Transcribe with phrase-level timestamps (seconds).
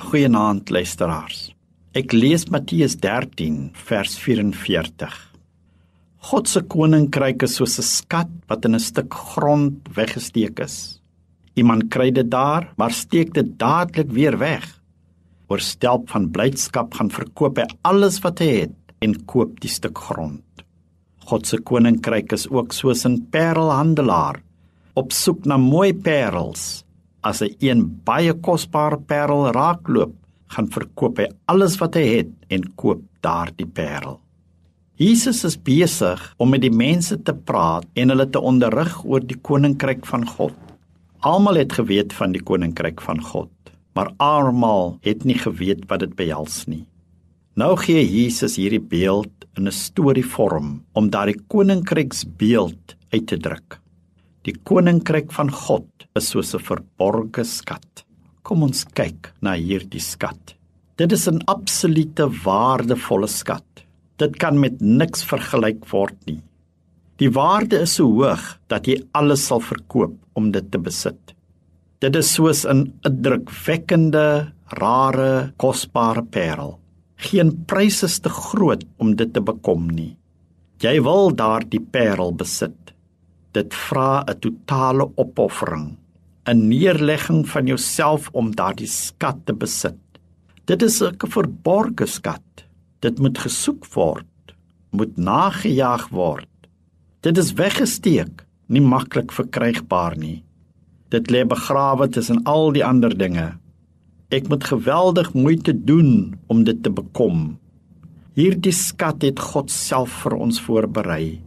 [0.00, 1.50] Goeienaand luisteraars.
[1.92, 5.12] Ek lees Matteus 13 vers 44.
[6.30, 11.00] God se koninkryk is soos 'n skat wat in 'n stuk grond weggesteek is.
[11.54, 14.64] Iemand kry dit daar, maar steek dit dadelik weer weg.
[15.48, 20.44] Oorstelp van blydskap gaan verkoop hy alles wat hy het en koop die stuk grond.
[21.28, 24.42] God se koninkryk is ook soos 'n parelhandelaar
[24.94, 26.84] op soek na mooi parels
[27.26, 30.14] as hy een baie kosbare parel raakloop,
[30.50, 34.18] gaan verkoop hy alles wat hy het en koop daardie parel.
[35.00, 39.38] Jesus is besig om met die mense te praat en hulle te onderrig oor die
[39.48, 40.56] koninkryk van God.
[41.24, 43.52] Almal het geweet van die koninkryk van God,
[43.96, 46.84] maar almal het nie geweet wat dit behels nie.
[47.56, 53.79] Nou gee Jesus hierdie beeld in 'n storievorm om daardie koninkryksbeeld uit te druk.
[54.48, 58.04] Die koninkryk van God is soos 'n verborgde skat.
[58.42, 60.54] Kom ons kyk na hierdie skat.
[60.96, 63.84] Dit is 'n absolute waardevolle skat.
[64.16, 66.40] Dit kan met niks vergelyk word nie.
[67.18, 71.34] Die waarde is so hoog dat jy alles sal verkoop om dit te besit.
[72.00, 76.78] Dit is soos 'n indrukwekkende, rare, kosbare parel.
[77.16, 80.16] Geen prys is te groot om dit te bekom nie.
[80.80, 82.94] Jy wil daardie parel besit.
[83.52, 85.96] Dit vra 'n totale opoffering,
[86.46, 89.98] 'n neerlegging van jouself om daardie skat te besit.
[90.64, 92.42] Dit is 'n verborgde skat.
[93.00, 94.54] Dit moet gesoek word,
[94.90, 96.48] moet nagejaag word.
[97.20, 100.44] Dit is weggesteek, nie maklik verkrygbaar nie.
[101.08, 103.58] Dit lê begrawe tussen al die ander dinge.
[104.30, 107.58] Ek moet geweldig moeite doen om dit te bekom.
[108.38, 111.40] Hierdie skat het God self vir ons voorberei.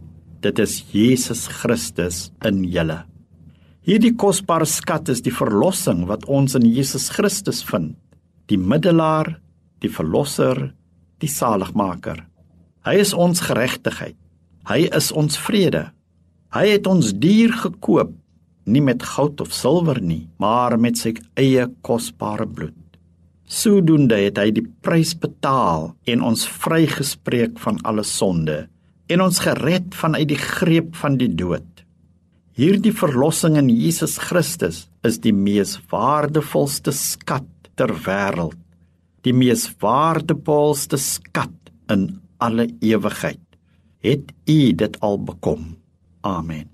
[0.44, 2.98] Dit is Jesus Christus in julle.
[3.88, 7.94] Hierdie kosbare skat is die verlossing wat ons in Jesus Christus vind,
[8.52, 9.38] die middelaar,
[9.80, 10.74] die verlosser,
[11.24, 12.26] die saligmaker.
[12.84, 14.18] Hy is ons geregtigheid.
[14.68, 15.86] Hy is ons vrede.
[16.52, 18.12] Hy het ons duur gekoop,
[18.68, 22.76] nie met goud of silwer nie, maar met sy eie kosbare bloed.
[23.48, 28.66] Sodoende het hy die prys betaal en ons vrygespreek van alle sonde
[29.08, 31.84] en ons gered vanuit die greep van die dood.
[32.54, 38.58] Hierdie verlossing in Jesus Christus is die mees waardevolste skat ter wêreld.
[39.26, 43.42] Die mees waardevolste skat in alle ewigheid.
[44.04, 45.74] Het u dit al bekom?
[46.22, 46.73] Amen.